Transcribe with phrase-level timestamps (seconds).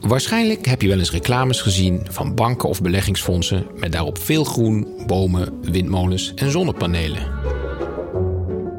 [0.00, 4.88] Waarschijnlijk heb je wel eens reclames gezien van banken of beleggingsfondsen met daarop veel groen,
[5.06, 7.30] bomen, windmolens en zonnepanelen.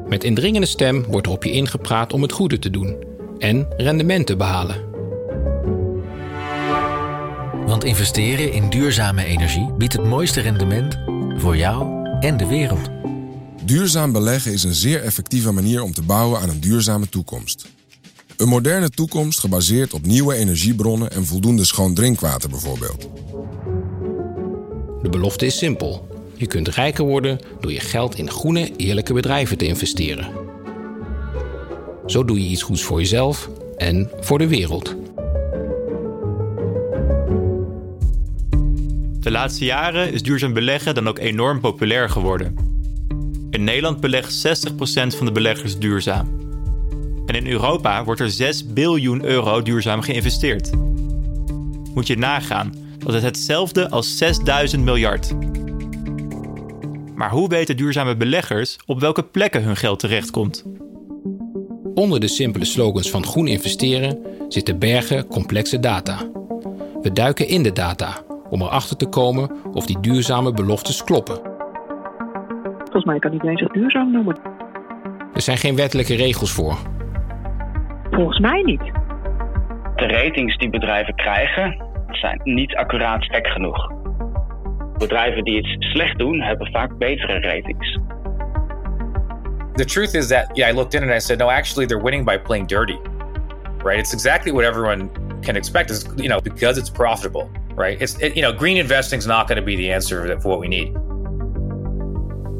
[0.08, 2.96] Met indringende stem wordt er op je ingepraat om het goede te doen
[3.38, 4.92] en rendement te behalen.
[7.66, 10.98] Want investeren in duurzame energie biedt het mooiste rendement
[11.36, 12.90] voor jou en de wereld.
[13.64, 17.73] Duurzaam beleggen is een zeer effectieve manier om te bouwen aan een duurzame toekomst.
[18.36, 23.08] Een moderne toekomst gebaseerd op nieuwe energiebronnen en voldoende schoon drinkwater bijvoorbeeld.
[25.02, 26.08] De belofte is simpel.
[26.34, 30.28] Je kunt rijker worden door je geld in groene, eerlijke bedrijven te investeren.
[32.06, 34.94] Zo doe je iets goeds voor jezelf en voor de wereld.
[39.20, 42.56] De laatste jaren is duurzaam beleggen dan ook enorm populair geworden.
[43.50, 44.72] In Nederland belegt 60%
[45.16, 46.43] van de beleggers duurzaam.
[47.34, 50.70] En in Europa wordt er 6 biljoen euro duurzaam geïnvesteerd.
[51.94, 55.34] Moet je nagaan dat het hetzelfde als 6000 miljard.
[57.14, 60.64] Maar hoe weten duurzame beleggers op welke plekken hun geld terechtkomt?
[61.94, 66.18] Onder de simpele slogans van groen investeren zitten bergen complexe data.
[67.02, 71.40] We duiken in de data om erachter te komen of die duurzame beloftes kloppen.
[72.78, 74.38] Volgens mij kan iedereen zich duurzaam noemen.
[75.34, 76.93] Er zijn geen wettelijke regels voor.
[78.14, 78.82] Volgens mij niet.
[79.94, 83.92] De ratings die bedrijven krijgen zijn niet accuraat spek genoeg.
[84.98, 87.98] Bedrijven die het slecht doen, hebben vaak betere ratings.
[89.72, 92.24] The truth is that, yeah, I looked in and I said, no, actually, they're winning
[92.24, 92.98] by playing dirty,
[93.82, 93.98] right?
[93.98, 98.00] It's exactly what everyone can expect, is you know, because it's profitable, right?
[98.00, 100.60] It's it, you know, green investing is not going to be the answer for what
[100.60, 100.92] we need.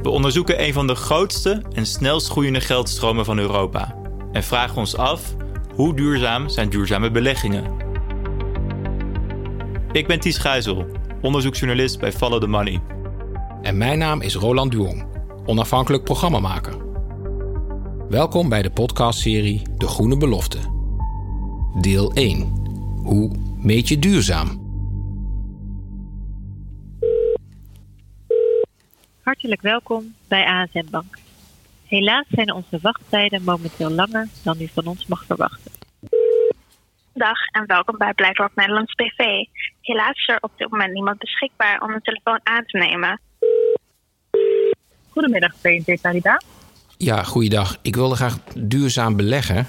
[0.03, 3.95] We onderzoeken een van de grootste en snelst groeiende geldstromen van Europa
[4.33, 5.35] en vragen ons af
[5.75, 7.65] hoe duurzaam zijn duurzame beleggingen.
[9.93, 10.87] Ik ben Ties Gijzel,
[11.21, 12.83] onderzoeksjournalist bij Follow the Money.
[13.63, 15.07] En mijn naam is Roland Duong,
[15.47, 16.77] onafhankelijk programmamaker.
[18.09, 20.59] Welkom bij de podcastserie De Groene Belofte.
[21.81, 22.43] Deel 1.
[23.03, 24.63] Hoe meet je duurzaam?
[29.23, 31.24] Hartelijk welkom bij ASM Bank.
[31.95, 35.73] Helaas zijn onze wachttijden momenteel langer dan u van ons mag verwachten.
[37.13, 39.25] Dag en welkom bij Blijdorp Nederlands BV.
[39.81, 43.21] Helaas is er op dit moment niemand beschikbaar om de telefoon aan te nemen.
[45.09, 46.45] Goedemiddag, BNP Paribas.
[46.97, 47.79] Ja, goeiedag.
[47.83, 49.67] Ik wilde graag duurzaam beleggen.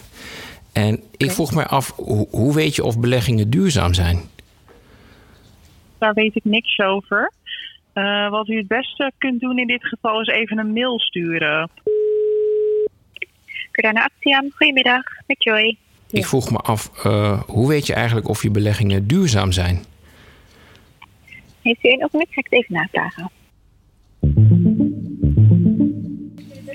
[0.73, 4.17] En ik vroeg me af, hoe, hoe weet je of beleggingen duurzaam zijn?
[5.97, 7.31] Daar weet ik niks over.
[7.93, 11.69] Uh, wat u het beste kunt doen in dit geval is even een mail sturen.
[13.75, 15.77] Kurdana Actiam, goedemiddag, met Joy.
[16.09, 19.83] Ik vroeg me af, uh, hoe weet je eigenlijk of je beleggingen duurzaam zijn?
[21.61, 22.27] Heeft u een ogenblik?
[22.31, 23.31] Ga ik het even navragen.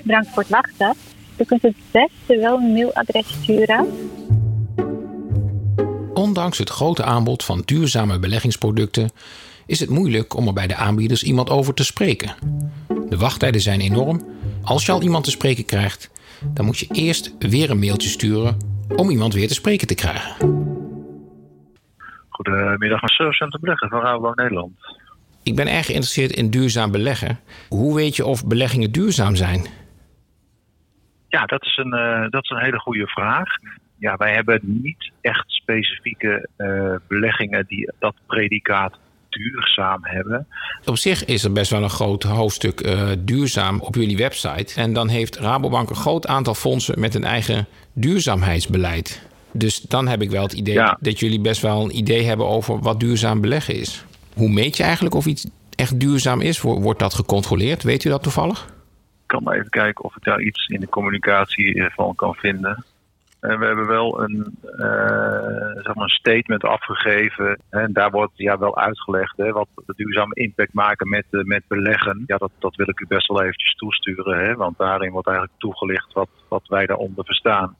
[0.03, 0.95] Bedankt voor het wachten.
[1.37, 3.87] U kunt het beste wel een mailadres sturen.
[6.13, 9.11] Ondanks het grote aanbod van duurzame beleggingsproducten
[9.65, 12.35] is het moeilijk om er bij de aanbieders iemand over te spreken.
[13.09, 14.25] De wachttijden zijn enorm.
[14.63, 16.09] Als je al iemand te spreken krijgt,
[16.45, 18.57] dan moet je eerst weer een mailtje sturen
[18.95, 20.35] om iemand weer te spreken te krijgen.
[22.29, 24.71] Goedemiddag, Centrum Beleggen van Rabobank Nederland.
[25.43, 27.39] Ik ben erg geïnteresseerd in duurzaam beleggen.
[27.69, 29.65] Hoe weet je of beleggingen duurzaam zijn?
[31.27, 33.49] Ja, dat is een, uh, dat is een hele goede vraag.
[33.97, 38.97] Ja, wij hebben niet echt specifieke uh, beleggingen die dat predicaat
[39.31, 40.47] duurzaam hebben.
[40.85, 44.81] Op zich is er best wel een groot hoofdstuk uh, duurzaam op jullie website.
[44.81, 49.29] En dan heeft Rabobank een groot aantal fondsen met een eigen duurzaamheidsbeleid.
[49.51, 50.97] Dus dan heb ik wel het idee ja.
[50.99, 54.05] dat jullie best wel een idee hebben over wat duurzaam beleggen is.
[54.33, 56.61] Hoe meet je eigenlijk of iets echt duurzaam is?
[56.61, 57.83] Wordt dat gecontroleerd?
[57.83, 58.65] Weet u dat toevallig?
[59.21, 62.83] Ik kan maar even kijken of ik daar iets in de communicatie van kan vinden.
[63.41, 67.59] En we hebben wel een, uh, zeg maar een statement afgegeven.
[67.69, 71.63] En daar wordt ja, wel uitgelegd hè, wat de duurzame impact maken met, uh, met
[71.67, 72.23] beleggen.
[72.25, 74.45] Ja, dat, dat wil ik u best wel eventjes toesturen.
[74.45, 77.75] Hè, want daarin wordt eigenlijk toegelicht wat, wat wij daaronder verstaan.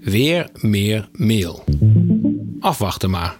[0.00, 1.64] Weer meer mail.
[2.60, 3.36] Afwachten maar.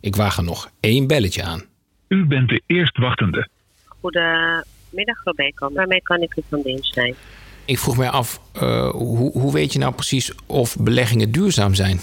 [0.00, 1.62] Ik waag er nog één belletje aan.
[2.08, 3.48] U bent de eerstwachtende.
[3.84, 5.70] Goedemiddag, Rebecca.
[5.70, 7.14] Waarmee kan ik u van dienst zijn?
[7.64, 12.00] Ik vroeg mij af, uh, hoe, hoe weet je nou precies of beleggingen duurzaam zijn?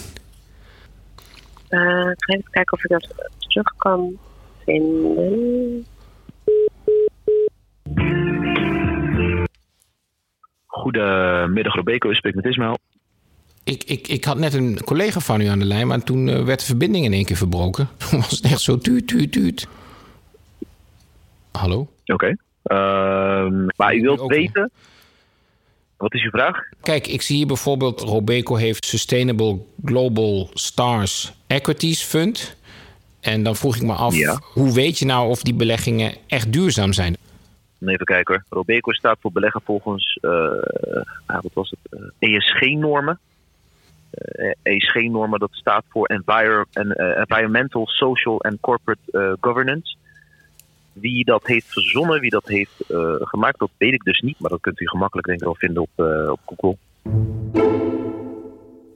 [1.68, 4.18] Uh, ik ga even kijken of ik dat terug kan
[4.64, 5.86] vinden.
[10.66, 12.78] Goedemiddag Robeco, ik spreek met Ismael.
[13.64, 16.44] Ik, ik, ik had net een collega van u aan de lijn, maar toen eh,
[16.44, 17.88] werd de verbinding in één keer verbroken.
[18.10, 19.68] Toen was het echt zo tuut, tuut, tuut.
[21.52, 21.88] Hallo?
[22.06, 22.36] Oké.
[22.62, 24.70] Ehm, maar u wilt weten...
[26.02, 26.56] Wat is uw vraag?
[26.80, 32.56] Kijk, ik zie hier bijvoorbeeld Robeco heeft Sustainable Global Stars Equities Fund.
[33.20, 34.14] En dan vroeg ik me af,
[34.52, 37.16] hoe weet je nou of die beleggingen echt duurzaam zijn?
[37.80, 38.44] Even kijken hoor.
[38.58, 40.32] Robeco staat voor beleggen volgens, uh,
[41.26, 43.18] wat was het, ESG-normen.
[44.14, 46.66] Uh, ESG-normen, dat staat voor Envir
[47.16, 49.96] Environmental, Social and Corporate Governance.
[50.92, 52.84] Wie dat heeft verzonnen, wie dat heeft
[53.20, 54.38] gemaakt, dat weet ik dus niet.
[54.38, 55.90] Maar dat kunt u gemakkelijk denk ik wel vinden op,
[56.30, 56.76] op Google.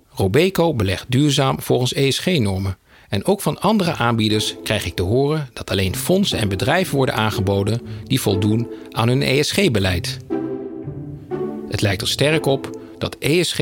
[0.08, 2.78] Robeco belegt duurzaam volgens ESG-normen.
[3.08, 7.14] En ook van andere aanbieders krijg ik te horen dat alleen fondsen en bedrijven worden
[7.14, 10.18] aangeboden die voldoen aan hun ESG-beleid.
[11.68, 13.58] Het lijkt er sterk op dat ESG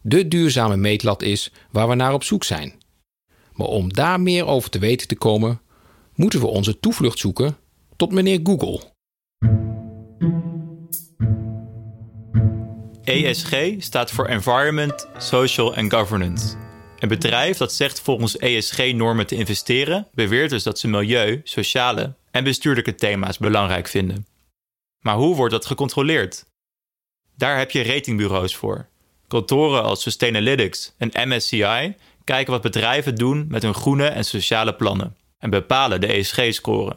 [0.00, 2.74] de duurzame meetlat is waar we naar op zoek zijn.
[3.52, 5.60] Maar om daar meer over te weten te komen,
[6.14, 7.56] moeten we onze toevlucht zoeken
[7.98, 8.80] tot meneer Google.
[13.04, 16.56] ESG staat voor Environment, Social and Governance.
[16.98, 22.44] Een bedrijf dat zegt volgens ESG-normen te investeren, beweert dus dat ze milieu, sociale en
[22.44, 24.26] bestuurlijke thema's belangrijk vinden.
[25.00, 26.44] Maar hoe wordt dat gecontroleerd?
[27.36, 28.88] Daar heb je ratingbureaus voor.
[29.28, 31.94] Kantoren als Sustainalytics en MSCI
[32.24, 36.96] kijken wat bedrijven doen met hun groene en sociale plannen en bepalen de ESG-score.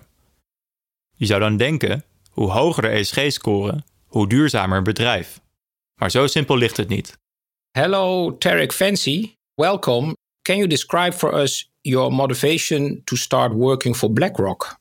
[1.21, 5.41] Je zou dan denken, hoe hoger de ESG-score, hoe duurzamer een bedrijf.
[5.95, 7.17] Maar zo simpel ligt het niet.
[7.71, 9.33] Hello, Tarek Fancy.
[9.55, 10.15] Welcome.
[10.41, 14.75] Can you describe for us your motivation to start working for BlackRock?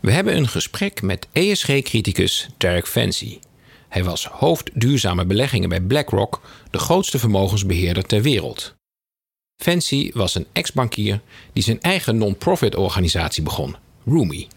[0.00, 3.38] We hebben een gesprek met ESG-criticus Derek Fancy.
[3.88, 6.40] Hij was hoofd duurzame beleggingen bij BlackRock,
[6.70, 8.74] de grootste vermogensbeheerder ter wereld.
[9.56, 11.20] Fancy was een ex-bankier
[11.52, 14.48] die zijn eigen non-profit organisatie begon, Roomy,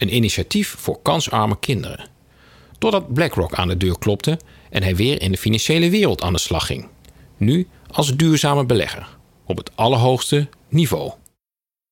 [0.00, 2.08] een initiatief voor kansarme kinderen.
[2.78, 4.38] Totdat BlackRock aan de deur klopte
[4.70, 6.88] en hij weer in de financiële wereld aan de slag ging.
[7.36, 9.08] Nu als duurzame belegger
[9.46, 11.12] op het allerhoogste niveau.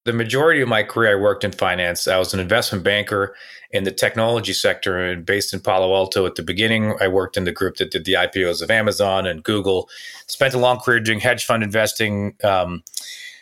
[0.02, 2.10] The majority of my career, I worked in finance.
[2.10, 3.37] I was an investment banker
[3.70, 6.94] in the technology sector based in Palo Alto at the beginning.
[7.00, 9.88] I worked in the group that did the IPOs of Amazon and Google.
[10.26, 12.82] Spent a long career doing hedge fund investing, um,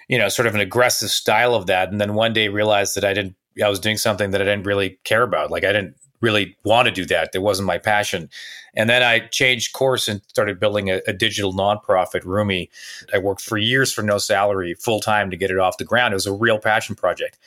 [0.09, 1.91] you know, sort of an aggressive style of that.
[1.91, 4.67] And then one day realized that I didn't, I was doing something that I didn't
[4.67, 5.51] really care about.
[5.51, 7.33] Like I didn't really want to do that.
[7.33, 8.29] That wasn't my passion.
[8.75, 12.71] And then I changed course and started building a, a digital nonprofit, Roomy.
[13.13, 16.13] I worked for years for no salary, full time to get it off the ground.
[16.13, 17.39] It was a real passion project.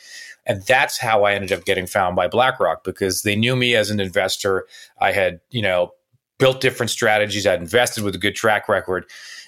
[0.45, 3.91] And that's how I ended up getting found by BlackRock because they knew me as
[3.91, 4.65] an investor.
[4.99, 5.93] I had, you know,
[6.39, 7.45] built different strategies.
[7.45, 9.05] I'd invested with a good track record.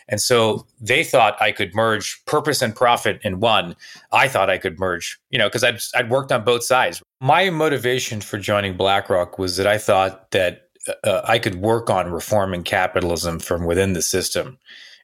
[0.07, 3.75] And so they thought I could merge purpose and profit in one.
[4.11, 7.01] I thought I could merge, you know, because I'd, I'd worked on both sides.
[7.21, 10.67] My motivation for joining BlackRock was that I thought that
[11.03, 14.57] uh, I could work on reforming capitalism from within the system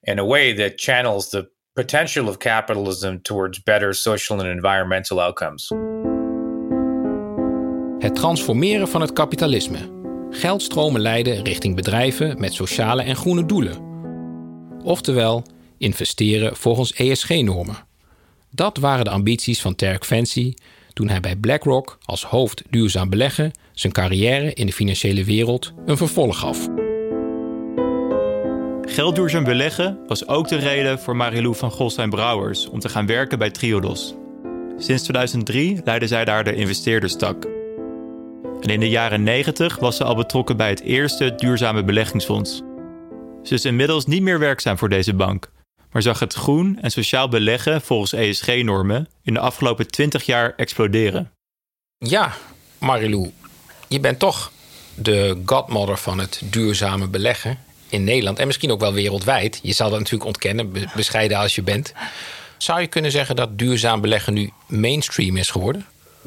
[0.04, 5.72] in a way that channels the potential of capitalism towards better social and environmental outcomes.
[8.00, 9.97] Het transformeren van het kapitalisme.
[10.30, 13.86] Geldstromen leiden richting bedrijven met sociale en groene doelen.
[14.84, 15.44] Oftewel,
[15.78, 17.86] investeren volgens ESG-normen.
[18.52, 20.54] Dat waren de ambities van Terk Fancy
[20.94, 25.98] toen hij bij BlackRock als hoofd duurzaam beleggen zijn carrière in de financiële wereld een
[25.98, 26.68] vervolg gaf.
[28.81, 33.52] Geldduurzaam beleggen was ook de reden voor Marilou van Golstein-Brouwers om te gaan werken bij
[33.52, 34.16] Triodos.
[34.78, 37.56] Sinds 2003 leidde zij daar de investeerderstak.
[38.61, 42.61] En in de jaren 90 was ze al betrokken bij het eerste duurzame beleggingsfonds.
[43.44, 45.52] Ze is inmiddels niet meer werkzaam voor deze bank,
[45.92, 51.31] maar zag het groen en sociaal beleggen volgens ESG-normen in de afgelopen 20 jaar exploderen.
[51.97, 52.33] Ja,
[52.78, 53.31] Marilou,
[53.87, 54.52] je bent toch
[54.95, 57.59] de godmother van het duurzame beleggen
[57.90, 59.59] in Nederland en misschien ook wel wereldwijd.
[59.64, 61.94] Je zal dat natuurlijk ontkennen, bescheiden als je bent.
[62.57, 65.85] Zou je kunnen zeggen dat duurzaam beleggen nu mainstream is geworden?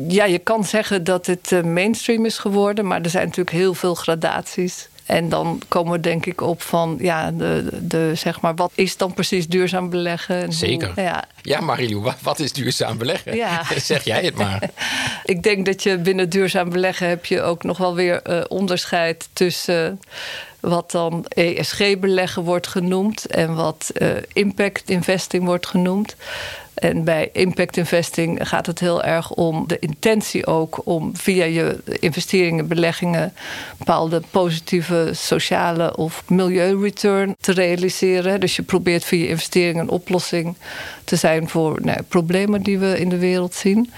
[0.08, 3.74] Ja, je kan zeggen dat het eh, mainstream is geworden, maar er zijn natuurlijk heel
[3.74, 4.88] veel gradaties.
[5.10, 8.96] En dan komen we denk ik op van, ja, de, de, zeg maar, wat is
[8.96, 10.52] dan precies duurzaam beleggen?
[10.52, 10.92] Zeker.
[10.96, 11.24] ja.
[11.42, 13.36] ja, Marilou, wat, is duurzaam beleggen?
[13.36, 13.62] Ja.
[13.76, 14.70] zeg jij het maar.
[15.24, 19.28] ik denk dat je binnen duurzaam beleggen heb je ook nog wel weer uh, onderscheid
[19.32, 20.00] tussen
[20.60, 26.16] wat dan ESG-beleggen wordt genoemd en wat uh, impact investing wordt genoemd.
[26.74, 31.78] En bij impact investing gaat het heel erg om de intentie ook om via je
[32.00, 33.32] investeringen, beleggingen,
[33.78, 38.40] bepaalde positieve sociale of milieureturn te realiseren.
[38.40, 40.56] Dus je probeert via investeringen een oplossing
[41.04, 43.92] te zijn voor nou, problemen die we in de wereld zien.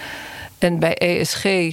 [0.58, 1.72] En bij ESG uh,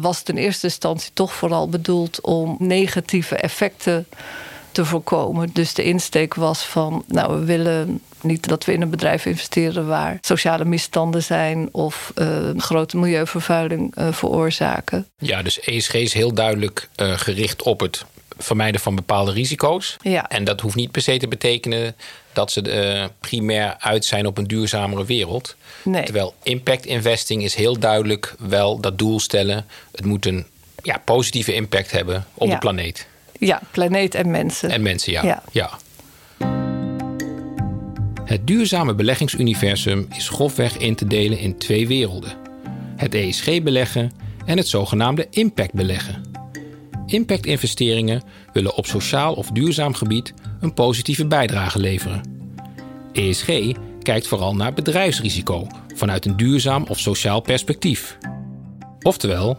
[0.00, 4.06] was het in eerste instantie toch vooral bedoeld om negatieve effecten
[4.78, 5.50] te voorkomen.
[5.52, 9.86] Dus de insteek was van, nou, we willen niet dat we in een bedrijf investeren
[9.86, 15.06] waar sociale misstanden zijn of uh, grote milieuvervuiling uh, veroorzaken.
[15.18, 18.04] Ja, dus ESG is heel duidelijk uh, gericht op het
[18.38, 19.96] vermijden van bepaalde risico's.
[20.00, 20.28] Ja.
[20.28, 21.96] En dat hoeft niet per se te betekenen
[22.32, 25.56] dat ze primair uit zijn op een duurzamere wereld.
[25.84, 26.04] Nee.
[26.04, 29.66] Terwijl impact investing is heel duidelijk wel dat doel stellen.
[29.92, 30.46] Het moet een
[30.82, 32.52] ja, positieve impact hebben op Ja.
[32.52, 33.06] de planeet.
[33.38, 34.70] Ja, planeet en mensen.
[34.70, 35.24] En mensen, ja.
[35.24, 35.42] Ja.
[35.52, 35.70] ja.
[38.24, 42.32] Het duurzame beleggingsuniversum is grofweg in te delen in twee werelden:
[42.96, 44.10] het ESG-beleggen
[44.44, 46.22] en het zogenaamde impact-beleggen.
[47.06, 52.20] Impact-investeringen willen op sociaal of duurzaam gebied een positieve bijdrage leveren.
[53.12, 58.18] ESG kijkt vooral naar bedrijfsrisico vanuit een duurzaam of sociaal perspectief.
[59.02, 59.58] Oftewel,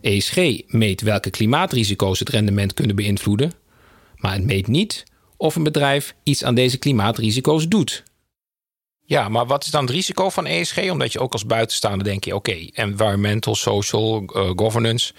[0.00, 3.52] ESG meet welke klimaatrisico's het rendement kunnen beïnvloeden,
[4.16, 5.04] maar het meet niet
[5.36, 8.02] of een bedrijf iets aan deze klimaatrisico's doet.
[9.04, 10.90] Ja, maar wat is dan het risico van ESG?
[10.90, 15.12] Omdat je ook als buitenstaander denk je, oké, environmental, social, eh, governance,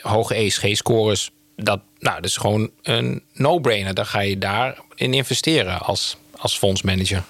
[0.00, 3.94] hoge ESG-scores, dat, nou, dat is gewoon een no-brainer.
[3.94, 7.24] Dan ga je daarin investeren als, als fondsmanager.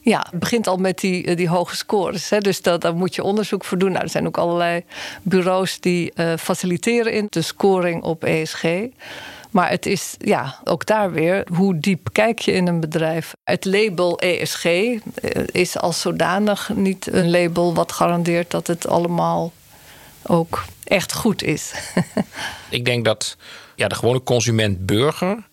[0.00, 2.30] Ja, het begint al met die, eh, die hoge scores.
[2.30, 2.38] Hè.
[2.38, 3.92] Dus dat, daar moet je onderzoek voor doen.
[3.92, 4.84] Nou, er zijn ook allerlei
[5.22, 8.64] bureaus die eh, faciliteren in de scoring op ESG.
[9.50, 13.32] Maar het is ja, ook daar weer, hoe diep kijk je in een bedrijf?
[13.44, 15.00] Het label ESG eh,
[15.46, 19.52] is als zodanig niet een label wat garandeert dat het allemaal
[20.22, 21.72] ook echt goed is.
[22.68, 23.36] Ik denk dat
[23.76, 25.48] ja, de gewone consument-burger,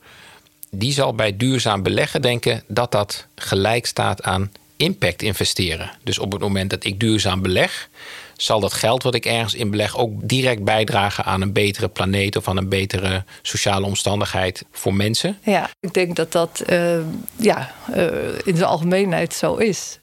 [0.71, 5.91] die zal bij duurzaam beleggen denken dat dat gelijk staat aan impact investeren.
[6.03, 7.89] Dus op het moment dat ik duurzaam beleg,
[8.37, 12.35] zal dat geld wat ik ergens in beleg ook direct bijdragen aan een betere planeet
[12.35, 15.37] of aan een betere sociale omstandigheid voor mensen.
[15.43, 16.99] Ja, ik denk dat dat uh,
[17.35, 18.05] ja, uh,
[18.43, 19.99] in de algemeenheid zo is.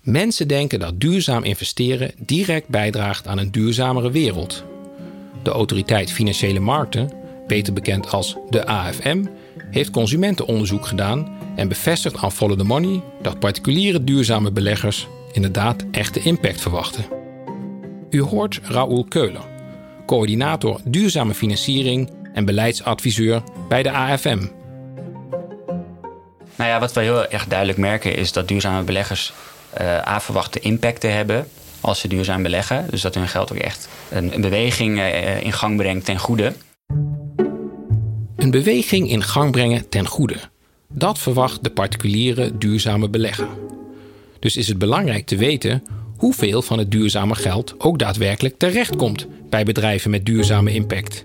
[0.00, 4.64] Mensen denken dat duurzaam investeren direct bijdraagt aan een duurzamere wereld.
[5.42, 7.12] De Autoriteit Financiële Markten,
[7.46, 9.24] beter bekend als de AFM,
[9.74, 16.20] heeft consumentenonderzoek gedaan en bevestigt aan Follow the Money dat particuliere duurzame beleggers inderdaad echte
[16.20, 17.04] impact verwachten.
[18.10, 19.44] U hoort Raoul Keuler,
[20.06, 24.46] coördinator duurzame financiering en beleidsadviseur bij de AFM.
[26.56, 29.32] Nou ja, wat we heel erg duidelijk merken is dat duurzame beleggers
[29.80, 31.46] uh, A verwachte impacten hebben
[31.80, 32.86] als ze duurzaam beleggen.
[32.90, 36.52] Dus dat hun geld ook echt een, een beweging uh, in gang brengt ten goede.
[38.44, 40.36] Een beweging in gang brengen ten goede.
[40.88, 43.48] Dat verwacht de particuliere duurzame belegger.
[44.38, 45.82] Dus is het belangrijk te weten
[46.16, 51.24] hoeveel van het duurzame geld ook daadwerkelijk terechtkomt bij bedrijven met duurzame impact.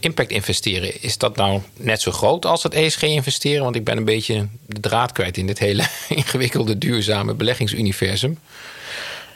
[0.00, 3.62] Impact investeren, is dat nou net zo groot als het ESG investeren?
[3.62, 8.38] Want ik ben een beetje de draad kwijt in dit hele ingewikkelde duurzame beleggingsuniversum.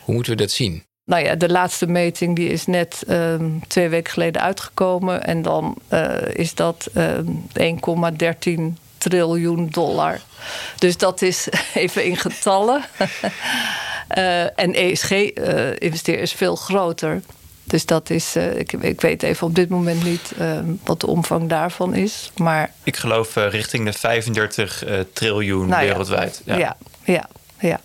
[0.01, 0.83] Hoe moeten we dat zien?
[1.05, 3.35] Nou ja, de laatste meting die is net uh,
[3.69, 5.25] twee weken geleden uitgekomen.
[5.25, 7.19] En dan uh, is dat uh,
[8.49, 8.61] 1,13
[8.99, 10.21] triljoen dollar.
[10.79, 12.85] Dus dat is even in getallen.
[14.19, 17.23] uh, en ESG-investeren is veel groter.
[17.65, 21.07] Dus dat is, uh, ik, ik, weet even op dit moment niet uh, wat de
[21.07, 22.31] omvang daarvan is.
[22.37, 26.43] Maar, ik geloof uh, richting de 35 triljoen nou wereldwijd.
[26.45, 27.29] Ja, ja, ja.
[27.59, 27.81] ja.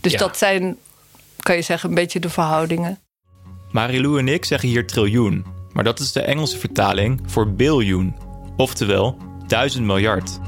[0.00, 0.18] Dus ja.
[0.18, 0.76] dat zijn,
[1.42, 2.98] kan je zeggen, een beetje de verhoudingen.
[3.70, 5.44] Marilou en ik zeggen hier triljoen.
[5.72, 8.16] Maar dat is de Engelse vertaling voor biljoen.
[8.56, 10.38] Oftewel duizend miljard.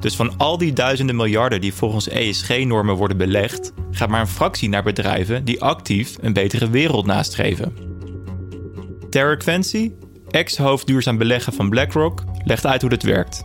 [0.00, 4.68] Dus van al die duizenden miljarden die volgens ESG-normen worden belegd, gaat maar een fractie
[4.68, 7.74] naar bedrijven die actief een betere wereld nastreven.
[9.10, 9.92] Tarek Quincy,
[10.30, 13.44] ex-hoofd duurzaam beleggen van BlackRock, legt uit hoe dit werkt.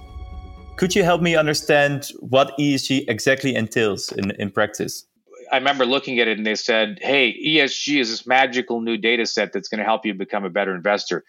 [0.76, 5.09] Could you help me understand what ESG exactly entails in, in practice?
[5.52, 9.26] I remember looking at it and they said, hey, ESG is this magical new data
[9.26, 11.24] set that's going to help you become a better investor.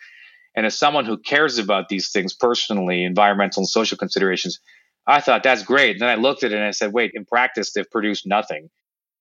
[0.55, 4.59] And as someone who cares about these things personally, environmental and social considerations,
[5.07, 5.93] I thought that's great.
[5.93, 8.69] And then I looked at it and I said, wait, in practice, they've produced nothing.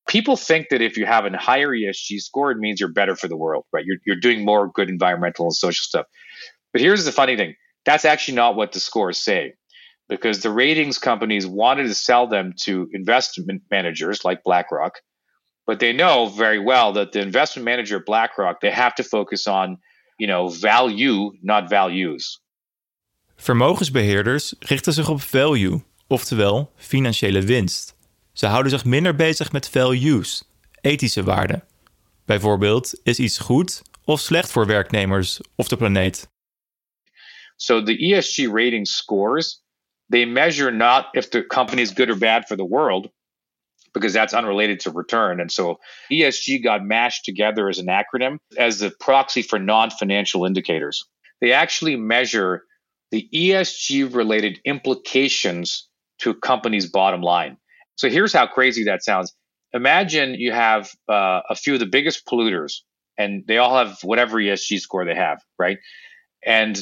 [0.08, 3.28] People think that if you have a higher ESG score, it means you're better for
[3.28, 3.86] the world, right?
[3.86, 6.06] You're, you're doing more good environmental and social stuff.
[6.74, 9.54] But here's the funny thing that's actually not what the scores say
[10.10, 14.94] because the ratings companies wanted to sell them to investment managers like BlackRock
[15.70, 19.48] but they know very well that the investment manager at BlackRock they have to focus
[19.48, 19.78] on,
[20.18, 22.42] you know, value, not values.
[23.36, 27.96] Vermogensbeheerders richten zich op value, oftewel financiële winst.
[28.34, 30.44] Ze houden zich minder bezig met values,
[30.82, 31.64] ethische waarden.
[32.26, 36.30] Bijvoorbeeld, is iets goed of slecht voor werknemers of de planeet?
[37.56, 39.64] So the ESG rating scores,
[40.10, 43.10] they measure not if the company is good or bad for the world,
[43.94, 45.40] because that's unrelated to return.
[45.40, 45.80] And so
[46.12, 51.06] ESG got mashed together as an acronym as a proxy for non financial indicators.
[51.42, 52.64] They actually measure
[53.12, 55.88] the ESG related implications
[56.20, 57.58] to a company's bottom line.
[57.96, 59.34] So here's how crazy that sounds.
[59.74, 62.78] Imagine you have uh, a few of the biggest polluters,
[63.18, 65.78] and they all have whatever ESG score they have, right?
[66.46, 66.80] And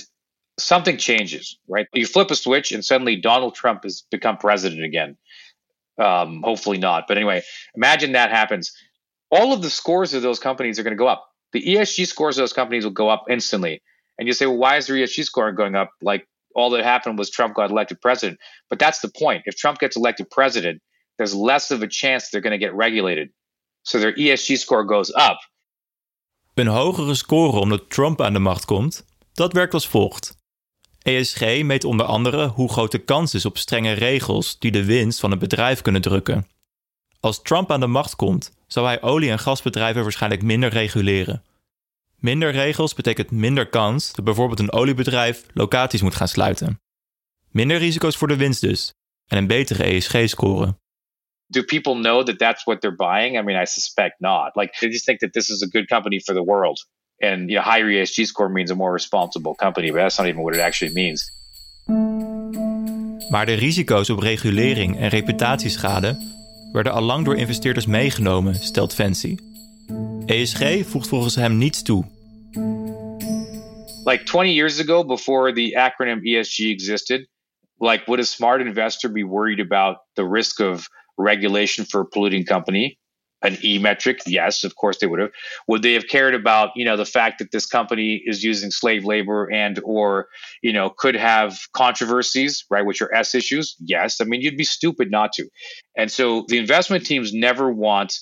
[0.58, 1.88] something changes, right?
[1.94, 5.18] You flip a switch, and suddenly Donald Trump has become president again.
[6.00, 7.06] Um, hopefully not.
[7.08, 7.42] But anyway,
[7.76, 8.72] imagine that happens.
[9.30, 11.28] All of the scores of those companies are going to go up.
[11.54, 13.82] The ESG scores of those companies will go up instantly.
[14.18, 15.92] And you say, well, why is their ESG score going up?
[16.02, 18.40] Like all that happened was Trump got elected president.
[18.70, 19.44] But that's the point.
[19.46, 20.82] If Trump gets elected president,
[21.18, 23.30] there's less of a chance they're going to get regulated.
[23.84, 25.38] So their ESG score goes up.
[26.54, 30.37] Een hogere score omdat Trump aan de macht komt, dat werkt als volgt.
[31.08, 35.20] ESG meet onder andere hoe groot de kans is op strenge regels die de winst
[35.20, 36.48] van een bedrijf kunnen drukken.
[37.20, 41.44] Als Trump aan de macht komt, zal hij olie- en gasbedrijven waarschijnlijk minder reguleren.
[42.16, 46.82] Minder regels betekent minder kans dat bijvoorbeeld een oliebedrijf locaties moet gaan sluiten.
[47.52, 48.94] Minder risico's voor de winst dus
[49.28, 50.78] en een betere ESG-score.
[51.46, 53.40] Do people know that that's what they're buying?
[53.40, 54.56] I mean, I suspect not.
[54.56, 56.88] Like they just think that this is a good company for the world.
[57.18, 60.42] And you know, higher ESG score means a more responsible company, but that's not even
[60.42, 61.32] what it actually means.
[63.30, 66.18] Maar de risico's op regulering en reputatieschade
[66.72, 69.38] werden al lang door investeerders meegenomen, stelt Fancy.
[70.26, 72.04] ESG voegt volgens hem niets toe.
[74.06, 77.28] Like 20 years ago, before the acronym ESG existed,
[77.80, 82.46] like would a smart investor be worried about the risk of regulation for a polluting
[82.46, 82.98] company?
[83.44, 85.30] An E metric, yes, of course they would have.
[85.68, 89.06] Would they have cared about, you know, the fact that this company is using slave
[89.06, 90.28] labor and or,
[90.64, 93.76] you know, could have controversies, right, which are S issues?
[93.80, 94.20] Yes.
[94.20, 95.48] I mean, you'd be stupid not to.
[95.96, 98.16] And so the investment teams never want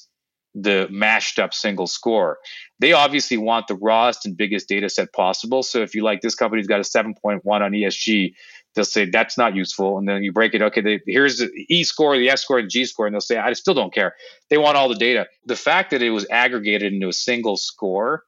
[0.54, 2.38] the mashed up single score.
[2.80, 5.64] They obviously want the rawest and biggest data set possible.
[5.64, 8.34] So if you like this company's got a 7.1 on ESG,
[8.76, 9.98] they'll say that's not useful.
[9.98, 10.62] And then you break it.
[10.62, 13.38] Okay, they, here's the E score, the S score, and G score, and they'll say
[13.38, 14.14] I still don't care.
[14.50, 15.28] They want all the data.
[15.46, 18.24] The fact that it was aggregated into a single score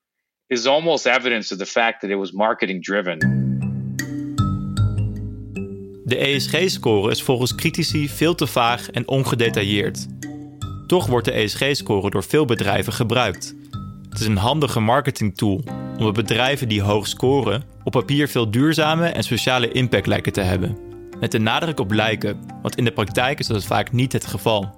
[0.50, 3.46] is almost evidence of the fact that it was marketing driven.
[6.06, 10.06] De ESG-score is volgens critici veel te vaag en ongedetailleerd.
[10.88, 13.56] Toch wordt de ESG-score door veel bedrijven gebruikt.
[14.10, 15.64] Het is een handige marketingtool
[15.98, 20.78] omdat bedrijven die hoog scoren op papier veel duurzame en sociale impact lijken te hebben.
[21.20, 24.76] Met de nadruk op lijken, want in de praktijk is dat vaak niet het geval.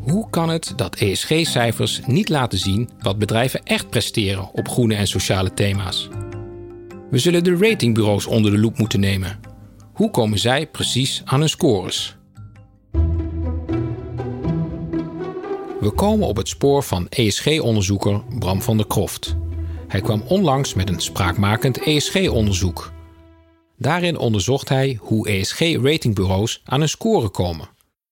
[0.00, 5.06] Hoe kan het dat ESG-cijfers niet laten zien wat bedrijven echt presteren op groene en
[5.06, 6.08] sociale thema's?
[7.10, 9.40] We zullen de ratingbureaus onder de loep moeten nemen.
[9.92, 12.17] Hoe komen zij precies aan hun scores?
[15.80, 19.36] We komen op het spoor van ESG-onderzoeker Bram van der Kroft.
[19.88, 22.92] Hij kwam onlangs met een spraakmakend ESG-onderzoek.
[23.76, 27.68] Daarin onderzocht hij hoe ESG-ratingbureaus aan hun score komen.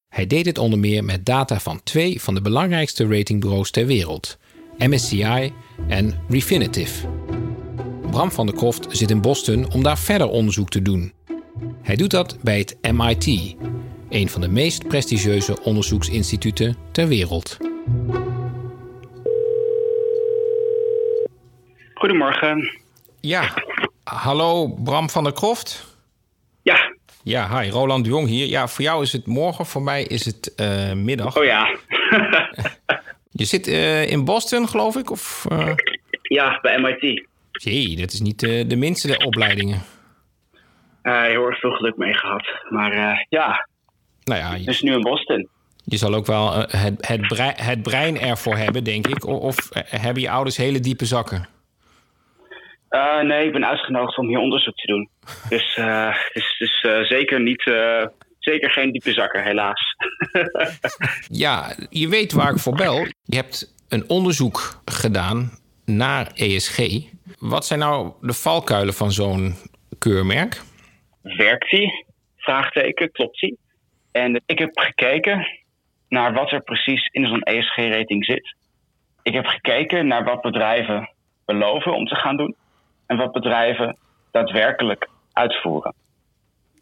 [0.08, 4.38] Hij deed dit onder meer met data van twee van de belangrijkste ratingbureaus ter wereld,
[4.78, 5.52] MSCI
[5.88, 7.04] en Refinitiv.
[8.10, 11.12] Bram van der Kroft zit in Boston om daar verder onderzoek te doen.
[11.82, 13.56] Hij doet dat bij het MIT,
[14.08, 17.56] een van de meest prestigieuze onderzoeksinstituten ter wereld.
[21.94, 22.78] Goedemorgen.
[23.20, 23.54] Ja,
[24.04, 25.96] hallo Bram van der Kroft.
[26.62, 26.94] Ja.
[27.22, 28.46] Ja, hi, Roland de Jong hier.
[28.46, 31.36] Ja, voor jou is het morgen, voor mij is het uh, middag.
[31.36, 31.68] Oh ja.
[33.30, 35.10] Je zit uh, in Boston, geloof ik?
[35.10, 35.74] Of, uh...
[36.22, 37.26] Ja, bij MIT.
[37.50, 39.82] Jee, dat is niet de minste opleidingen.
[41.02, 42.46] heel erg veel geluk mee gehad.
[42.68, 43.66] Maar ja,
[44.26, 45.48] nou ja, dus nu in Boston.
[45.84, 49.26] Je zal ook wel het, het, brein, het brein ervoor hebben, denk ik.
[49.26, 51.48] Of, of hebben je ouders hele diepe zakken?
[52.90, 55.08] Uh, nee, ik ben uitgenodigd om hier onderzoek te doen.
[55.48, 57.62] Dus uh, is uh, zeker niet.
[58.38, 59.96] zeker geen diepe zakken, helaas.
[61.44, 63.06] ja, je weet waar ik voor bel.
[63.24, 65.50] Je hebt een onderzoek gedaan
[65.84, 66.78] naar ESG.
[67.38, 69.54] Wat zijn nou de valkuilen van zo'n
[69.98, 70.62] keurmerk?
[71.22, 72.04] Werkt die?
[72.36, 73.58] Vraagteken, klopt die?
[74.16, 75.46] En ik heb gekeken
[76.08, 78.56] naar wat er precies in zo'n ESG-rating zit.
[79.22, 81.10] Ik heb gekeken naar wat bedrijven
[81.44, 82.54] beloven om te gaan doen
[83.06, 83.96] en wat bedrijven
[84.30, 85.94] daadwerkelijk uitvoeren.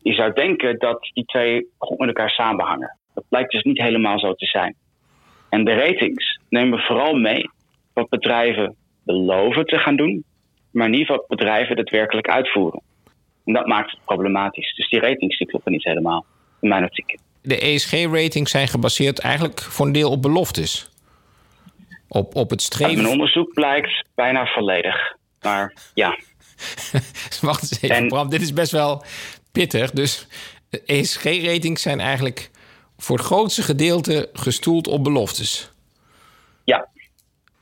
[0.02, 2.96] Je zou denken dat die twee goed met elkaar samenhangen.
[3.14, 4.74] Dat blijkt dus niet helemaal zo te zijn.
[5.48, 7.50] En de ratings nemen vooral mee
[7.92, 10.24] wat bedrijven beloven te gaan doen,
[10.70, 12.82] maar niet wat bedrijven daadwerkelijk uitvoeren.
[13.44, 14.74] En dat maakt het problematisch.
[14.74, 16.24] Dus die ratings die kloppen niet helemaal,
[16.60, 17.18] in mijn optiek.
[17.42, 20.88] De ESG-ratings zijn gebaseerd eigenlijk voor een deel op beloftes.
[22.08, 22.94] Op, op het streven.
[22.94, 25.16] Uit mijn onderzoek blijkt bijna volledig.
[25.40, 26.08] Maar ja.
[27.40, 28.08] Wacht eens even, en...
[28.08, 28.28] Bram.
[28.28, 29.04] Dit is best wel
[29.52, 29.90] pittig.
[29.90, 30.28] Dus
[30.86, 32.50] ESG-ratings zijn eigenlijk
[32.96, 35.72] voor het grootste gedeelte gestoeld op beloftes.
[36.64, 36.88] Ja.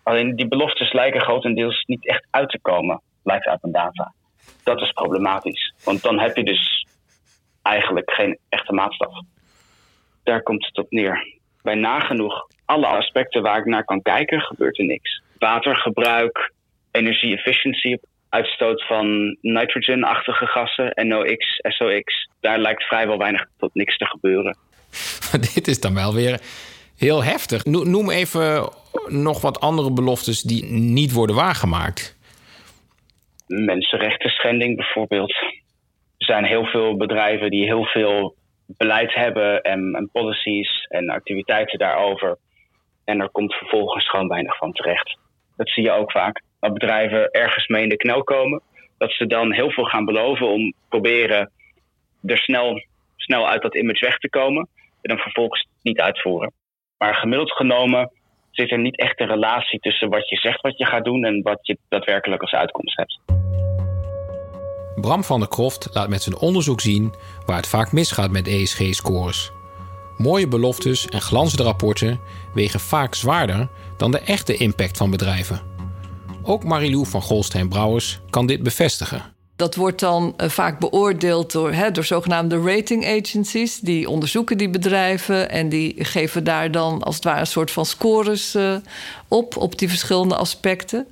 [0.02, 4.12] Alleen die beloftes lijken grotendeels niet echt uit te komen, blijkt uit mijn data.
[4.62, 5.74] Dat is problematisch.
[5.84, 6.81] Want dan heb je dus
[7.62, 9.20] eigenlijk geen echte maatstaf.
[10.22, 11.40] Daar komt het op neer.
[11.62, 15.22] Bij nagenoeg alle aspecten waar ik naar kan kijken, gebeurt er niks.
[15.38, 16.52] Watergebruik,
[16.90, 17.96] energie-efficiency,
[18.28, 22.28] uitstoot van nitrogen-achtige gassen, NOx, SOx.
[22.40, 24.56] Daar lijkt vrijwel weinig tot niks te gebeuren.
[25.54, 26.40] Dit is dan wel weer
[26.96, 27.64] heel heftig.
[27.64, 28.70] Noem even
[29.08, 32.16] nog wat andere beloftes die niet worden waargemaakt.
[33.46, 35.34] Mensenrechten schending bijvoorbeeld.
[36.22, 38.34] Er zijn heel veel bedrijven die heel veel
[38.66, 42.38] beleid hebben en, policies en activiteiten daarover.
[43.04, 45.18] En er komt vervolgens gewoon weinig van terecht.
[45.56, 46.42] Dat zie je ook vaak.
[46.60, 48.62] Dat bedrijven ergens mee in de knel komen.
[48.98, 51.50] Dat ze dan heel veel gaan beloven om proberen
[52.24, 52.82] er snel,
[53.16, 54.68] snel uit dat image weg te komen.
[55.00, 56.52] En dan vervolgens niet uitvoeren.
[56.98, 58.12] Maar gemiddeld genomen
[58.50, 61.42] zit er niet echt een relatie tussen wat je zegt wat je gaat doen en
[61.42, 63.20] wat je daadwerkelijk als uitkomst hebt.
[64.94, 67.14] Bram van der Kroft laat met zijn onderzoek zien
[67.46, 69.52] waar het vaak misgaat met ESG-scores.
[70.16, 72.20] Mooie beloftes en glanzende rapporten
[72.54, 75.60] wegen vaak zwaarder dan de echte impact van bedrijven.
[76.42, 79.22] Ook Marilou van Golstein Brouwers kan dit bevestigen.
[79.56, 83.78] Dat wordt dan uh, vaak beoordeeld door, hè, door zogenaamde rating agencies.
[83.78, 87.86] Die onderzoeken die bedrijven en die geven daar dan als het ware een soort van
[87.86, 88.76] scores uh,
[89.28, 91.06] op, op die verschillende aspecten.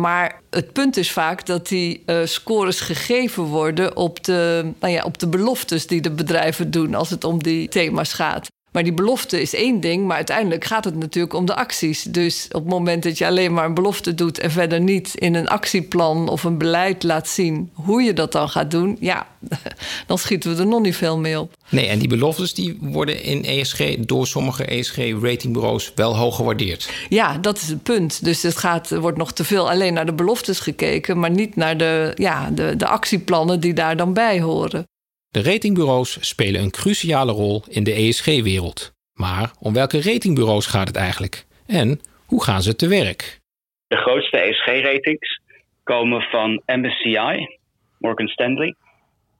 [0.00, 5.02] Maar het punt is vaak dat die uh, scores gegeven worden op de, nou ja,
[5.02, 8.48] op de beloftes die de bedrijven doen als het om die thema's gaat.
[8.78, 12.02] Maar die belofte is één ding, maar uiteindelijk gaat het natuurlijk om de acties.
[12.02, 15.34] Dus op het moment dat je alleen maar een belofte doet en verder niet in
[15.34, 19.26] een actieplan of een beleid laat zien hoe je dat dan gaat doen, ja,
[20.06, 21.56] dan schieten we er nog niet veel mee op.
[21.68, 26.90] Nee, en die beloftes die worden in ESG door sommige ESG-ratingbureaus wel hoog gewaardeerd.
[27.08, 28.24] Ja, dat is het punt.
[28.24, 31.56] Dus het gaat, er wordt nog te veel alleen naar de beloftes gekeken, maar niet
[31.56, 34.86] naar de, ja, de, de actieplannen die daar dan bij horen.
[35.30, 38.92] De ratingbureaus spelen een cruciale rol in de ESG-wereld.
[39.12, 41.46] Maar om welke ratingbureaus gaat het eigenlijk?
[41.66, 43.40] En hoe gaan ze te werk?
[43.86, 45.40] De grootste ESG-ratings
[45.82, 47.58] komen van MSCI,
[47.98, 48.74] Morgan Stanley,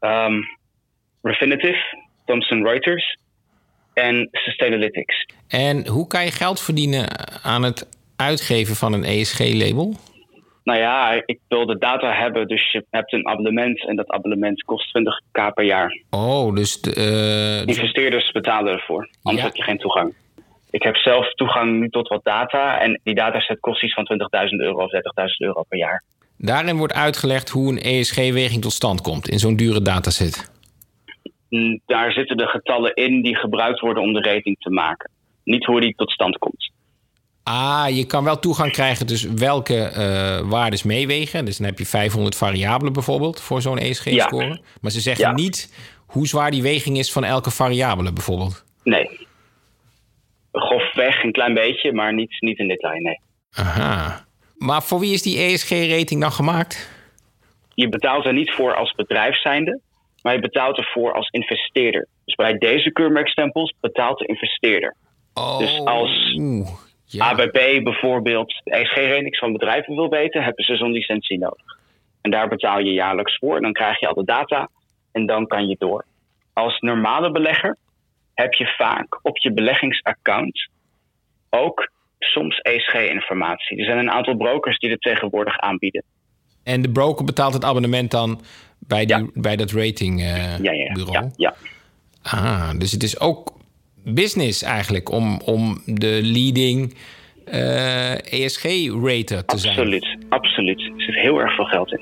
[0.01, 0.41] um,
[1.23, 1.77] Refinitiv,
[2.25, 3.19] Thomson Reuters
[3.95, 5.27] en Sustainalytics.
[5.49, 7.07] En hoe kan je geld verdienen
[7.45, 9.97] aan het uitgeven van een ESG-label?
[10.69, 14.63] Nou ja, ik wil de data hebben, dus je hebt een abonnement en dat abonnement
[14.63, 16.03] kost 20k per jaar.
[16.11, 16.81] Oh, dus...
[16.81, 20.15] De, uh, Investeerders betalen ervoor, anders heb je geen toegang.
[20.71, 24.49] Ik heb zelf toegang nu tot wat data en die dataset kost iets van 20.000
[24.49, 25.01] euro of 30.000
[25.39, 26.03] euro per jaar.
[26.37, 30.53] Daarin wordt uitgelegd hoe een ESG-weging tot stand komt in zo'n dure dataset.
[31.49, 35.11] Mm, daar zitten de getallen in die gebruikt worden om de rating te maken.
[35.45, 36.77] Niet hoe die tot stand komt.
[37.51, 41.45] Ah, je kan wel toegang krijgen dus welke uh, waardes meewegen.
[41.45, 44.61] Dus dan heb je 500 variabelen bijvoorbeeld voor zo'n ESG-score.
[44.81, 45.75] Maar ze zeggen niet
[46.07, 48.65] hoe zwaar die weging is van elke variabele bijvoorbeeld.
[48.85, 49.27] Nee.
[50.53, 53.21] Grofweg een klein beetje, maar niet, niet in detail, nee.
[53.51, 54.25] Aha.
[54.57, 56.91] Maar voor wie is die ESG-rating dan gemaakt?
[57.75, 59.81] Je betaalt er niet voor als bedrijf zijnde,
[60.23, 62.07] maar je betaalt ervoor als investeerder.
[62.25, 64.97] Dus bij deze keurmerkstempels betaalt de investeerder.
[65.35, 65.59] Oh.
[65.59, 66.35] Dus als
[67.09, 67.31] ja.
[67.31, 71.79] ABP bijvoorbeeld de ESG-ratings van bedrijven wil weten, hebben ze zo'n licentie nodig.
[72.21, 73.57] En daar betaal je jaarlijks voor.
[73.57, 74.69] En dan krijg je al de data
[75.13, 76.05] en dan kan je door.
[76.53, 77.77] Als normale belegger
[78.35, 80.69] heb je vaak op je beleggingsaccount
[81.51, 83.79] ook soms ESG-informatie.
[83.79, 86.05] Er zijn een aantal brokers die het tegenwoordig aanbieden.
[86.65, 88.41] En de broker betaalt het abonnement dan
[88.79, 90.59] bij, die, bij dat ratingbureau?
[90.59, 91.55] Uh, ja, ja, ja, ja.
[92.23, 93.58] Ah, dus het is ook
[94.05, 96.95] business eigenlijk om, om de leading
[97.53, 99.77] uh, eh, ESG-rater te zijn.
[99.77, 100.81] Absoluut, absoluut.
[100.81, 102.01] Er zit heel erg veel geld in.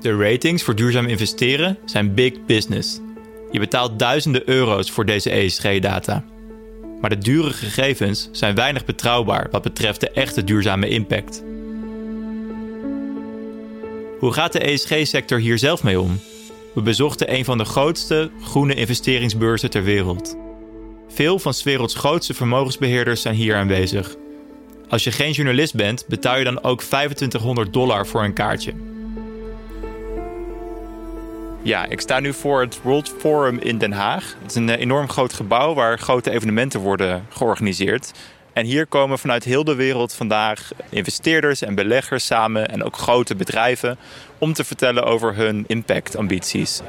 [0.00, 3.00] De ratings voor duurzaam investeren zijn big business.
[3.50, 6.24] Je betaalt duizenden euro's voor deze ESG-data.
[7.00, 11.44] Maar de dure gegevens zijn weinig betrouwbaar wat betreft de echte duurzame impact.
[14.18, 16.20] Hoe gaat de ESG-sector hier zelf mee om?
[16.76, 20.36] We bezochten een van de grootste groene investeringsbeurzen ter wereld.
[21.08, 24.16] Veel van 's werelds grootste vermogensbeheerders zijn hier aanwezig.
[24.88, 28.72] Als je geen journalist bent, betaal je dan ook 2500 dollar voor een kaartje.
[31.62, 34.36] Ja, ik sta nu voor het World Forum in Den Haag.
[34.42, 38.12] Het is een eh, enorm groot gebouw waar grote evenementen worden georganiseerd.
[38.56, 43.34] En hier komen vanuit heel de wereld vandaag investeerders en beleggers samen en ook grote
[43.34, 43.98] bedrijven
[44.38, 46.80] om te vertellen over hun impactambities.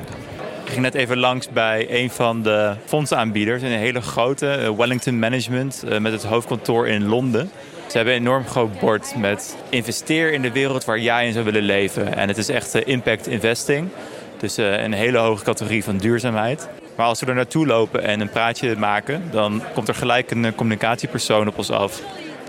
[0.64, 5.20] Ik ging net even langs bij een van de fondsaanbieders, een hele grote, eh, Wellington
[5.20, 7.50] Management, eh, met het hoofdkantoor in Londen.
[7.88, 11.46] Ze hebben een enorm groot bord met investeer in de wereld waar jij in zou
[11.46, 12.16] willen leven.
[12.16, 13.90] En het is echt impact investing.
[14.38, 16.70] Dus een hele hoge categorie van duurzaamheid.
[16.98, 20.56] Maar als we er naartoe lopen en een praatje maken, dan komt er gelijk een
[20.56, 22.02] communicatiepersoon op ons af.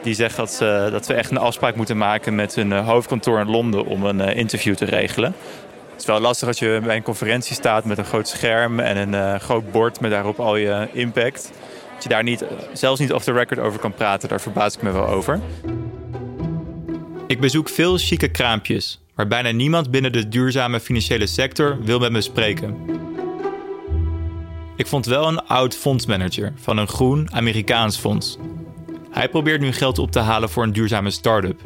[0.03, 3.41] Die zegt dat, ze, dat we echt een afspraak moeten maken met hun eh, hoofdkantoor
[3.41, 5.35] in Londen om een uh, interview te regelen.
[5.91, 9.13] Het is wel lastig als je bij een conferentie staat met een groot scherm en
[9.13, 11.53] een groot bord met daarop al je impact.
[11.95, 14.83] Dat je daar niet, zelfs niet off the record over kan praten, daar verbaas ik
[14.83, 15.41] me wel over.
[17.27, 22.13] Ik bezoek veel chique kraampjes, maar bijna niemand binnen de duurzame financiële sector wil met
[22.13, 22.77] me spreken.
[24.79, 28.37] Ik vond wel een oud fondsmanager van een groen Amerikaans fonds.
[29.11, 31.61] Hij probeert nu geld op te halen voor een duurzame start-up.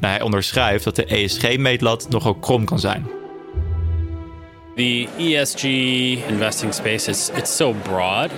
[0.00, 3.06] Nou, hij onderschrijft dat de ESG-meetlat nogal krom kan zijn.
[4.76, 5.64] The ESG
[6.28, 8.30] investing space is it's so broad.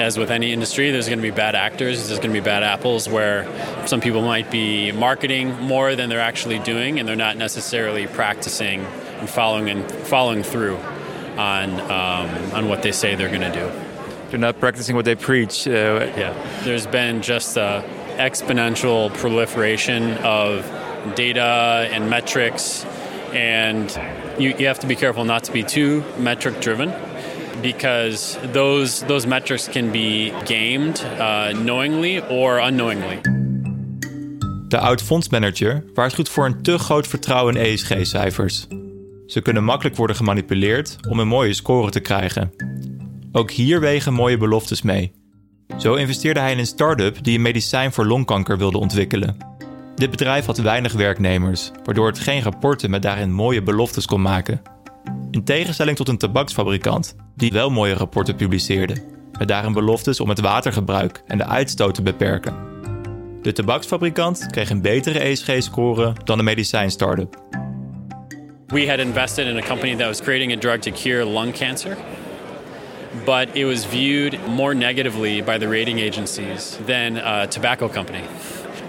[0.00, 2.06] As with any industry, there's going to be bad actors.
[2.06, 3.46] There's going to be bad apples where
[3.84, 8.80] some people might be marketing more than they're actually doing, and they're not necessarily practicing
[9.20, 10.76] and following and following through
[11.38, 13.70] on um, on what they say they're going to do.
[14.30, 15.66] They're not practicing what they preach.
[15.66, 16.32] Uh, yeah,
[16.64, 17.84] there's been just a
[18.16, 20.64] exponential proliferation of
[21.14, 22.84] data and metrics,
[23.32, 23.90] and
[24.38, 26.92] you, you have to be careful not to be too metric driven
[27.62, 33.20] because those those metrics can be gamed uh, knowingly or unknowingly.
[34.68, 38.66] De oud-fondsmanager waarschuwt voor een te groot vertrouwen in ESG-cijfers.
[39.26, 42.52] Ze kunnen makkelijk worden gemanipuleerd om een mooie score te krijgen.
[43.32, 45.12] Ook hier wegen mooie beloftes mee.
[45.78, 49.36] Zo investeerde hij in een start-up die een medicijn voor longkanker wilde ontwikkelen.
[49.94, 54.62] Dit bedrijf had weinig werknemers, waardoor het geen rapporten met daarin mooie beloftes kon maken.
[55.30, 58.96] In tegenstelling tot een tabaksfabrikant, die wel mooie rapporten publiceerde,
[59.38, 62.54] met daarin beloftes om het watergebruik en de uitstoot te beperken.
[63.42, 67.42] De tabaksfabrikant kreeg een betere ESG-score dan de medicijn-startup.
[68.72, 72.02] We had invested in a company that was creating a drug to cure lung cancer.
[73.26, 78.26] But it was viewed more negatively by the rating agencies than a tobacco company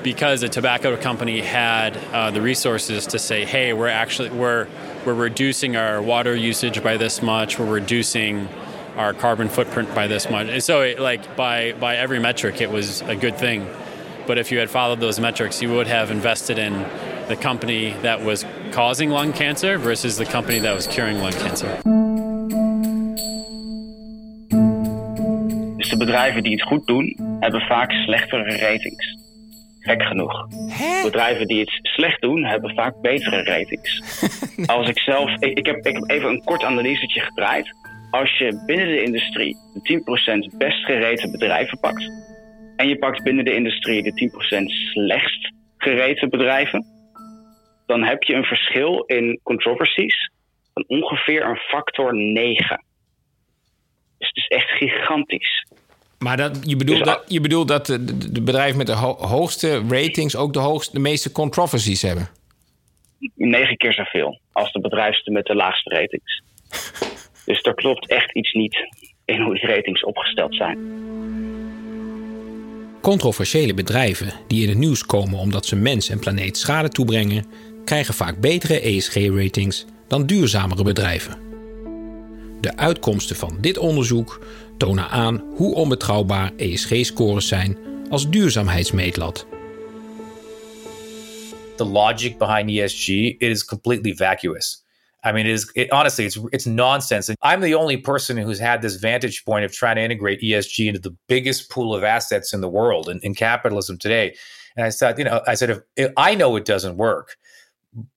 [0.01, 4.67] because a tobacco company had uh, the resources to say, "Hey, we're actually we're
[5.05, 7.59] we're reducing our water usage by this much.
[7.59, 8.47] We're reducing
[8.95, 12.71] our carbon footprint by this much." And so, it, like by by every metric, it
[12.71, 13.67] was a good thing.
[14.27, 16.73] But if you had followed those metrics, you would have invested in
[17.27, 21.69] the company that was causing lung cancer versus the company that was curing lung cancer.
[25.77, 29.17] Dus de bedrijven die het goed doen, hebben vaak slechtere ratings.
[29.79, 30.47] Gek genoeg.
[31.03, 34.01] Bedrijven die het slecht doen, hebben vaak betere ratings.
[34.75, 37.75] Als ik zelf, ik, ik, heb, ik heb even een kort analysetje gedraaid.
[38.11, 40.01] Als je binnen de industrie de
[40.53, 42.11] 10% best gereten bedrijven pakt,
[42.75, 46.92] en je pakt binnen de industrie de 10% slechtst gereten bedrijven,
[47.85, 50.31] dan heb je een verschil in controversies
[50.73, 52.83] van ongeveer een factor 9.
[54.17, 55.65] Dus het is echt gigantisch.
[56.19, 59.81] Maar dat, je, bedoelt dat, je bedoelt dat de, de bedrijven met de ho hoogste
[59.89, 62.29] ratings ook de, hoogste, de meeste controversies hebben?
[63.35, 66.41] Negen keer zoveel als de bedrijven met de laagste ratings.
[67.45, 68.77] dus er klopt echt iets niet
[69.25, 70.77] in hoe die ratings opgesteld zijn.
[73.01, 77.45] Controversiële bedrijven die in het nieuws komen omdat ze mens en planeet schade toebrengen,
[77.85, 81.37] krijgen vaak betere ESG-ratings dan duurzamere bedrijven.
[82.61, 84.45] De uitkomsten van dit onderzoek
[84.77, 87.77] tonen aan hoe onbetrouwbaar ESG-scores zijn
[88.09, 89.45] als duurzaamheidsmeetlat.
[91.75, 94.83] The logic behind ESG is completely vacuous.
[95.25, 97.33] I mean, it is honestly, it's it's nonsense.
[97.41, 100.99] I'm the only person who's had this vantage point of trying to integrate ESG into
[100.99, 104.35] the biggest pool of assets in the world in, in capitalism today.
[104.75, 105.81] And I said, you know, I said,
[106.17, 107.37] I know it doesn't work,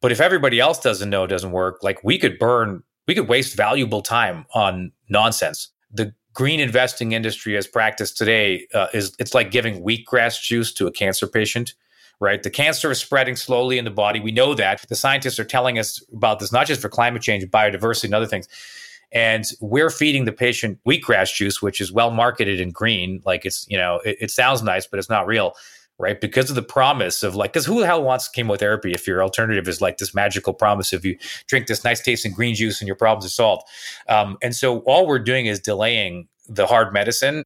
[0.00, 3.28] but if everybody else doesn't know it doesn't work, like we could burn, we could
[3.28, 5.68] waste valuable time on nonsense.
[5.92, 10.86] The green investing industry as practiced today uh, is it's like giving wheatgrass juice to
[10.86, 11.74] a cancer patient
[12.20, 12.42] right?
[12.42, 14.20] The cancer is spreading slowly in the body.
[14.20, 14.84] We know that.
[14.88, 18.26] The scientists are telling us about this not just for climate change biodiversity and other
[18.26, 18.48] things.
[19.12, 23.22] And we're feeding the patient wheatgrass juice which is well marketed in green.
[23.24, 25.54] Like it's you know it, it sounds nice but it's not real
[25.98, 26.20] right?
[26.20, 29.68] Because of the promise of like, because who the hell wants chemotherapy if your alternative
[29.68, 32.96] is like this magical promise of you drink this nice tasting green juice and your
[32.96, 33.62] problems are solved?
[34.08, 37.44] Um, and so all we're doing is delaying the hard medicine.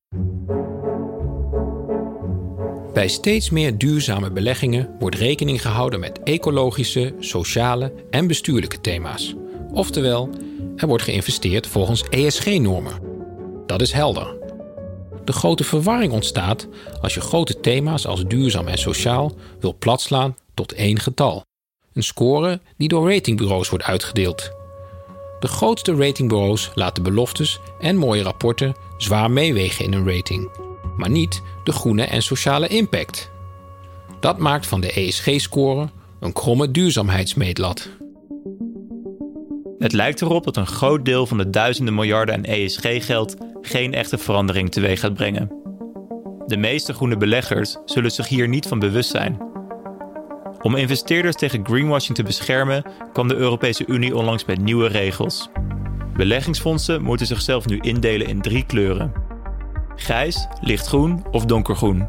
[2.93, 9.35] Bij steeds meer duurzame beleggingen wordt rekening gehouden met ecologische, sociale en bestuurlijke thema's.
[9.73, 10.31] Oftewel,
[10.77, 12.93] er wordt geïnvesteerd volgens ESG-normen.
[13.67, 14.40] Dat is helder.
[15.31, 16.69] De grote verwarring ontstaat
[17.01, 21.45] als je grote thema's als duurzaam en sociaal wil platslaan tot één getal.
[21.93, 24.51] Een score die door ratingbureaus wordt uitgedeeld.
[25.41, 30.51] De grootste ratingbureaus laten beloftes en mooie rapporten zwaar meewegen in een rating,
[30.97, 33.31] maar niet de groene en sociale impact.
[34.21, 35.89] Dat maakt van de ESG-score
[36.21, 37.89] een kromme duurzaamheidsmeetlat.
[39.81, 44.19] Het lijkt erop dat een groot deel van de duizenden miljarden aan ESG-geld geen echte
[44.19, 45.53] verandering teweeg gaat brengen.
[46.47, 49.39] De meeste groene beleggers zullen zich hier niet van bewust zijn.
[50.63, 55.49] Om investeerders tegen greenwashing te beschermen, kwam de Europese Unie onlangs met nieuwe regels.
[56.17, 59.13] Beleggingsfondsen moeten zichzelf nu indelen in drie kleuren:
[59.97, 62.09] grijs, lichtgroen of donkergroen.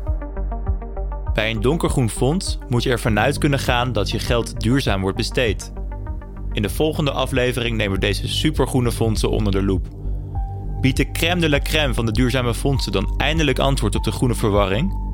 [1.33, 5.17] Bij een donkergroen fonds moet je ervan uit kunnen gaan dat je geld duurzaam wordt
[5.17, 5.71] besteed.
[6.53, 9.87] In de volgende aflevering nemen we deze supergroene fondsen onder de loep.
[10.81, 14.11] Biedt de crème de la crème van de duurzame fondsen dan eindelijk antwoord op de
[14.11, 15.09] groene verwarring?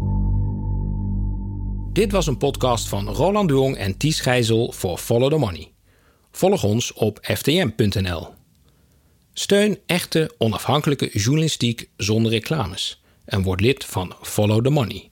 [1.93, 5.71] Dit was een podcast van Roland Jong en Ties Gijzel voor Follow the Money.
[6.32, 8.28] Volg ons op ftm.nl.
[9.34, 15.06] Steun echte onafhankelijke journalistiek zonder reclames en word lid van Follow the Money.